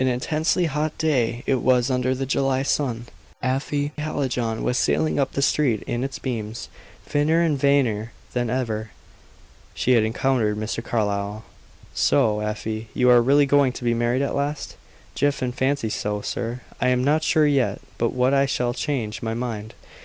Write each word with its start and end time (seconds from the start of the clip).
An 0.00 0.08
intensely 0.08 0.64
hot 0.64 0.98
day 0.98 1.44
it 1.46 1.62
was 1.62 1.92
under 1.92 2.12
the 2.12 2.26
July 2.26 2.64
sun. 2.64 3.06
Afy 3.40 3.92
Hallijohn 3.98 4.64
was 4.64 4.76
sailing 4.76 5.20
up 5.20 5.30
the 5.30 5.42
street 5.42 5.84
in 5.84 6.02
its 6.02 6.18
beams, 6.18 6.68
finer 7.06 7.40
and 7.40 7.56
vainer 7.56 8.10
than 8.32 8.50
ever. 8.50 8.90
She 9.72 9.94
encountered 9.94 10.56
Mr. 10.58 10.82
Carlyle. 10.82 11.44
"So, 11.94 12.40
Afy, 12.40 12.88
you 12.94 13.08
are 13.10 13.22
really 13.22 13.46
going 13.46 13.70
to 13.74 13.84
be 13.84 13.94
married 13.94 14.22
at 14.22 14.34
last?" 14.34 14.74
"Jiffin 15.14 15.52
fancies 15.52 15.94
so, 15.94 16.20
sir. 16.20 16.62
I 16.80 16.88
am 16.88 17.04
not 17.04 17.22
sure 17.22 17.46
yet 17.46 17.80
but 17.96 18.12
what 18.12 18.34
I 18.34 18.46
shall 18.46 18.74
change 18.74 19.22
my 19.22 19.34
mind. 19.34 19.74